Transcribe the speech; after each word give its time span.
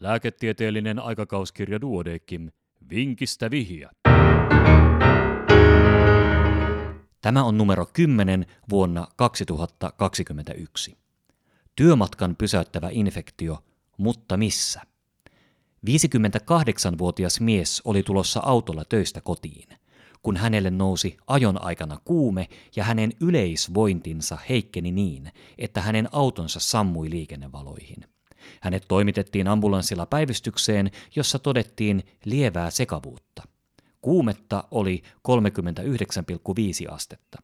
Lääketieteellinen 0.00 0.98
aikakauskirja 0.98 1.80
Duodekim. 1.80 2.50
Vinkistä 2.90 3.50
vihja. 3.50 3.90
Tämä 7.20 7.44
on 7.44 7.58
numero 7.58 7.86
10 7.92 8.46
vuonna 8.70 9.08
2021. 9.16 10.98
Työmatkan 11.76 12.36
pysäyttävä 12.36 12.88
infektio, 12.92 13.58
mutta 13.96 14.36
missä? 14.36 14.80
58-vuotias 15.86 17.40
mies 17.40 17.82
oli 17.84 18.02
tulossa 18.02 18.40
autolla 18.44 18.84
töistä 18.84 19.20
kotiin, 19.20 19.68
kun 20.22 20.36
hänelle 20.36 20.70
nousi 20.70 21.16
ajon 21.26 21.64
aikana 21.64 21.98
kuume 22.04 22.48
ja 22.76 22.84
hänen 22.84 23.12
yleisvointinsa 23.20 24.38
heikkeni 24.48 24.92
niin, 24.92 25.32
että 25.58 25.80
hänen 25.80 26.08
autonsa 26.12 26.60
sammui 26.60 27.10
liikennevaloihin. 27.10 28.04
Hänet 28.60 28.84
toimitettiin 28.88 29.48
ambulanssilla 29.48 30.06
päivystykseen, 30.06 30.90
jossa 31.16 31.38
todettiin 31.38 32.02
lievää 32.24 32.70
sekavuutta. 32.70 33.42
Kuumetta 34.00 34.64
oli 34.70 35.02
39,5 35.28 36.94
astetta. 36.94 37.42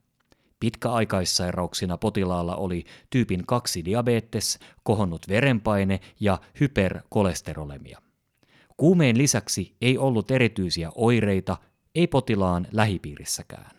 Pitkäaikaissairauksina 0.60 1.98
potilaalla 1.98 2.56
oli 2.56 2.84
tyypin 3.10 3.46
2 3.46 3.84
diabetes, 3.84 4.58
kohonnut 4.82 5.28
verenpaine 5.28 6.00
ja 6.20 6.38
hyperkolesterolemia. 6.60 8.02
Kuumeen 8.76 9.18
lisäksi 9.18 9.76
ei 9.80 9.98
ollut 9.98 10.30
erityisiä 10.30 10.90
oireita, 10.94 11.56
ei 11.94 12.06
potilaan 12.06 12.66
lähipiirissäkään. 12.72 13.70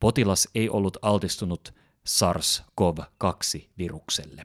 Potilas 0.00 0.48
ei 0.54 0.68
ollut 0.68 0.96
altistunut 1.02 1.74
SARS-CoV-2-virukselle. 2.08 4.42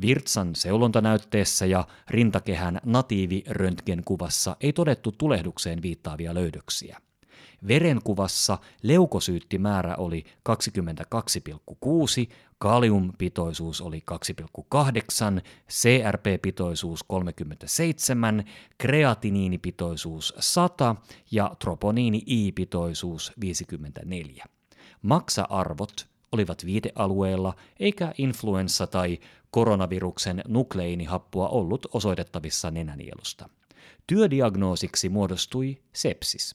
Virtsan 0.00 0.54
seulontanäytteessä 0.54 1.66
ja 1.66 1.86
rintakehän 2.08 2.80
natiiviröntgenkuvassa 2.84 4.56
ei 4.60 4.72
todettu 4.72 5.12
tulehdukseen 5.12 5.82
viittaavia 5.82 6.34
löydöksiä. 6.34 6.98
Verenkuvassa 7.68 8.58
leukosyyttimäärä 8.82 9.96
oli 9.96 10.24
22,6, 10.48 12.32
kaliumpitoisuus 12.58 13.80
oli 13.80 14.02
2,8, 14.10 15.40
CRP-pitoisuus 15.70 17.04
37, 17.06 18.44
kreatiniinipitoisuus 18.78 20.34
100 20.38 20.96
ja 21.30 21.56
troponiini-I-pitoisuus 21.58 23.32
54. 23.40 24.44
Maksa-arvot 25.02 26.08
olivat 26.32 26.66
viitealueella, 26.66 27.54
eikä 27.80 28.12
influenssa- 28.18 28.86
tai 28.86 29.18
koronaviruksen 29.50 30.42
nukleiinihappua 30.48 31.48
ollut 31.48 31.86
osoitettavissa 31.92 32.70
nenänielusta. 32.70 33.48
Työdiagnoosiksi 34.06 35.08
muodostui 35.08 35.78
sepsis, 35.92 36.54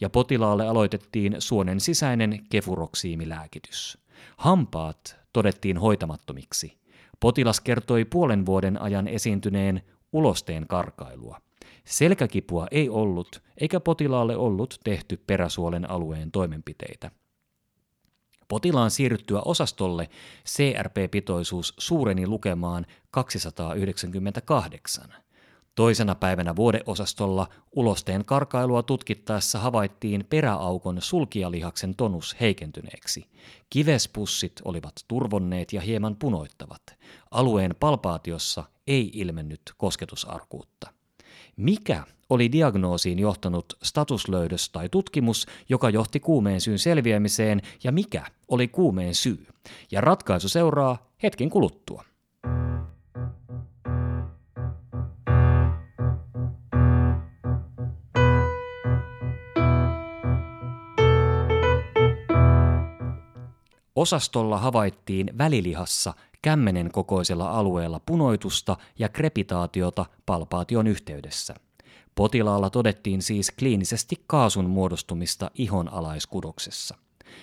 ja 0.00 0.10
potilaalle 0.10 0.68
aloitettiin 0.68 1.36
suonen 1.38 1.80
sisäinen 1.80 2.46
kefuroksiimilääkitys. 2.50 3.98
Hampaat 4.36 5.16
todettiin 5.32 5.78
hoitamattomiksi. 5.78 6.78
Potilas 7.20 7.60
kertoi 7.60 8.04
puolen 8.04 8.46
vuoden 8.46 8.82
ajan 8.82 9.08
esiintyneen 9.08 9.82
ulosteen 10.12 10.66
karkailua. 10.68 11.40
Selkäkipua 11.84 12.66
ei 12.70 12.88
ollut, 12.88 13.42
eikä 13.58 13.80
potilaalle 13.80 14.36
ollut 14.36 14.80
tehty 14.84 15.16
peräsuolen 15.26 15.90
alueen 15.90 16.30
toimenpiteitä. 16.30 17.10
Potilaan 18.48 18.90
siirryttyä 18.90 19.40
osastolle 19.44 20.08
CRP-pitoisuus 20.48 21.74
suureni 21.78 22.26
lukemaan 22.26 22.86
298. 23.10 25.14
Toisena 25.74 26.14
päivänä 26.14 26.56
vuodeosastolla 26.56 27.48
ulosteen 27.72 28.24
karkailua 28.24 28.82
tutkittaessa 28.82 29.58
havaittiin 29.58 30.26
peräaukon 30.30 31.02
sulkijalihaksen 31.02 31.96
tonus 31.96 32.36
heikentyneeksi. 32.40 33.26
Kivespussit 33.70 34.60
olivat 34.64 34.94
turvonneet 35.08 35.72
ja 35.72 35.80
hieman 35.80 36.16
punoittavat. 36.16 36.82
Alueen 37.30 37.74
palpaatiossa 37.80 38.64
ei 38.86 39.10
ilmennyt 39.14 39.60
kosketusarkuutta. 39.76 40.95
Mikä 41.56 42.02
oli 42.30 42.52
diagnoosiin 42.52 43.18
johtanut 43.18 43.66
statuslöydös 43.82 44.70
tai 44.70 44.88
tutkimus, 44.88 45.46
joka 45.68 45.90
johti 45.90 46.20
kuumeen 46.20 46.60
syyn 46.60 46.78
selviämiseen, 46.78 47.62
ja 47.84 47.92
mikä 47.92 48.26
oli 48.48 48.68
kuumeen 48.68 49.14
syy? 49.14 49.46
Ja 49.90 50.00
ratkaisu 50.00 50.48
seuraa 50.48 51.10
hetken 51.22 51.50
kuluttua. 51.50 52.04
Osastolla 63.94 64.58
havaittiin 64.58 65.38
välilihassa 65.38 66.14
kämmenen 66.46 66.90
kokoisella 66.92 67.50
alueella 67.50 68.00
punoitusta 68.06 68.76
ja 68.98 69.08
krepitaatiota 69.08 70.06
palpaation 70.26 70.86
yhteydessä. 70.86 71.54
Potilaalla 72.14 72.70
todettiin 72.70 73.22
siis 73.22 73.50
kliinisesti 73.50 74.16
kaasun 74.26 74.70
muodostumista 74.70 75.50
ihon 75.54 75.88
alaiskudoksessa. 75.92 76.96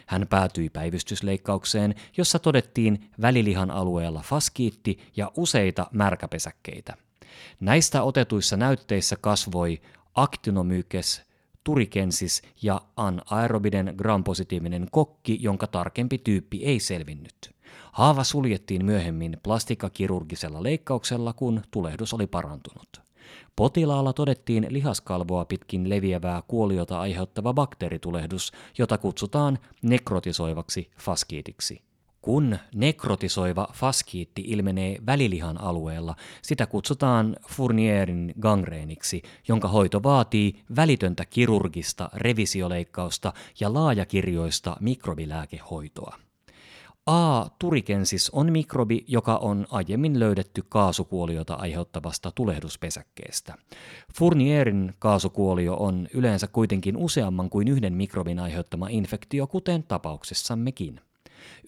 Hän 0.06 0.28
päätyi 0.30 0.70
päivystysleikkaukseen, 0.70 1.96
jossa 2.18 2.40
todettiin 2.40 3.10
välilihan 3.22 3.72
alueella 3.72 4.22
faskiitti 4.26 5.00
ja 5.16 5.32
useita 5.38 5.88
märkäpesäkkeitä. 5.92 6.94
Näistä 7.60 8.04
otetuissa 8.04 8.58
näytteissä 8.58 9.16
kasvoi 9.22 9.82
actinomyces 10.16 11.22
turikensis 11.64 12.42
ja 12.62 12.82
anaerobiden 12.96 13.94
grampositiivinen 13.98 14.88
kokki, 14.92 15.38
jonka 15.42 15.68
tarkempi 15.68 16.18
tyyppi 16.18 16.66
ei 16.66 16.80
selvinnyt. 16.80 17.53
Haava 17.92 18.24
suljettiin 18.24 18.86
myöhemmin 18.86 19.38
plastikkakirurgisella 19.44 20.64
leikkauksella, 20.64 21.34
kun 21.34 21.62
tulehdus 21.72 22.14
oli 22.14 22.28
parantunut. 22.28 23.04
Potilaalla 23.56 24.14
todettiin 24.14 24.68
lihaskalvoa 24.70 25.46
pitkin 25.46 25.90
leviävää 25.90 26.42
kuoliota 26.48 27.00
aiheuttava 27.00 27.54
bakteeritulehdus, 27.54 28.52
jota 28.78 28.98
kutsutaan 28.98 29.60
nekrotisoivaksi 29.82 30.92
faskiitiksi. 31.00 31.82
Kun 32.22 32.58
nekrotisoiva 32.76 33.68
faskiitti 33.74 34.44
ilmenee 34.48 34.98
välilihan 35.06 35.62
alueella, 35.62 36.16
sitä 36.42 36.66
kutsutaan 36.66 37.36
Fournierin 37.50 38.34
gangreeniksi, 38.42 39.22
jonka 39.48 39.68
hoito 39.68 40.04
vaatii 40.04 40.64
välitöntä 40.76 41.26
kirurgista 41.26 42.10
revisioleikkausta 42.14 43.34
ja 43.60 43.74
laajakirjoista 43.74 44.78
mikrobilääkehoitoa. 44.80 46.23
A. 47.06 47.46
turikensis 47.60 48.30
on 48.30 48.52
mikrobi, 48.52 49.06
joka 49.08 49.38
on 49.38 49.68
aiemmin 49.70 50.20
löydetty 50.20 50.64
kaasukuoliota 50.70 51.54
aiheuttavasta 51.54 52.32
tulehduspesäkkeestä. 52.32 53.56
Fournierin 54.16 54.94
kaasukuolio 55.00 55.76
on 55.76 56.08
yleensä 56.14 56.48
kuitenkin 56.48 56.98
useamman 56.98 57.50
kuin 57.50 57.68
yhden 57.68 57.94
mikrobin 57.94 58.40
aiheuttama 58.40 58.88
infektio, 58.90 59.48
kuten 59.48 59.84
tapauksessammekin. 59.84 61.00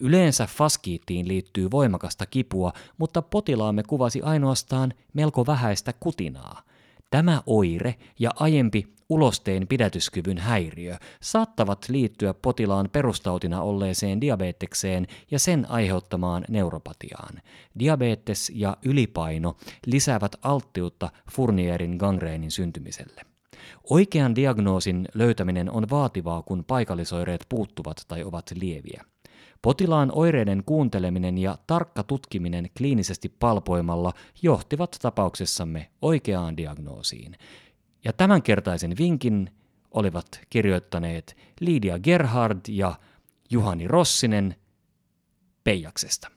Yleensä 0.00 0.46
faskiittiin 0.46 1.28
liittyy 1.28 1.70
voimakasta 1.70 2.26
kipua, 2.26 2.72
mutta 2.98 3.22
potilaamme 3.22 3.82
kuvasi 3.82 4.22
ainoastaan 4.22 4.94
melko 5.12 5.46
vähäistä 5.46 5.92
kutinaa. 6.00 6.62
Tämä 7.10 7.42
oire 7.46 7.94
ja 8.18 8.30
aiempi 8.34 8.96
ulosteen 9.08 9.66
pidätyskyvyn 9.68 10.38
häiriö 10.38 10.96
saattavat 11.22 11.88
liittyä 11.88 12.34
potilaan 12.34 12.88
perustautina 12.92 13.62
olleeseen 13.62 14.20
diabetekseen 14.20 15.06
ja 15.30 15.38
sen 15.38 15.70
aiheuttamaan 15.70 16.44
neuropatiaan. 16.48 17.40
Diabetes 17.78 18.52
ja 18.54 18.76
ylipaino 18.84 19.56
lisäävät 19.86 20.32
alttiutta 20.42 21.10
Fournierin 21.32 21.96
gangreenin 21.96 22.50
syntymiselle. 22.50 23.22
Oikean 23.90 24.34
diagnoosin 24.34 25.08
löytäminen 25.14 25.70
on 25.70 25.90
vaativaa, 25.90 26.42
kun 26.42 26.64
paikallisoireet 26.64 27.46
puuttuvat 27.48 27.96
tai 28.08 28.24
ovat 28.24 28.50
lieviä. 28.60 29.04
Potilaan 29.62 30.12
oireiden 30.14 30.62
kuunteleminen 30.66 31.38
ja 31.38 31.58
tarkka 31.66 32.02
tutkiminen 32.02 32.70
kliinisesti 32.76 33.28
palpoimalla 33.28 34.12
johtivat 34.42 34.96
tapauksessamme 35.02 35.90
oikeaan 36.02 36.56
diagnoosiin. 36.56 37.36
Ja 38.04 38.12
tämänkertaisen 38.12 38.94
vinkin 38.98 39.50
olivat 39.90 40.40
kirjoittaneet 40.50 41.36
Lidia 41.60 41.98
Gerhard 41.98 42.60
ja 42.68 42.94
Juhani 43.50 43.88
Rossinen 43.88 44.56
Peijaksesta. 45.64 46.28